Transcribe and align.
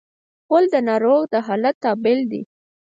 غول 0.47 0.65
د 0.73 0.75
ناروغ 0.89 1.21
د 1.33 1.35
حالت 1.45 1.75
تابل 1.83 2.17
دی. 2.31 2.41